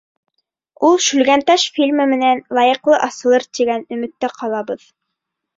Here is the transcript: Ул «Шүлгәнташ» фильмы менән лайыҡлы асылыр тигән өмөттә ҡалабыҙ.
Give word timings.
Ул 0.87 0.95
«Шүлгәнташ» 1.07 1.65
фильмы 1.75 2.07
менән 2.13 2.41
лайыҡлы 2.61 2.97
асылыр 3.09 3.47
тигән 3.59 3.87
өмөттә 3.97 4.35
ҡалабыҙ. 4.39 4.91